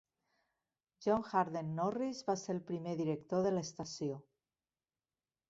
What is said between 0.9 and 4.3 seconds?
John Harden Norris va ser el primer director de l'estació.